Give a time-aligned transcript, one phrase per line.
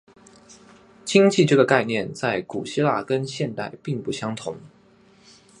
[1.05, 4.57] 经济这个概念在古希腊跟现代并不相同。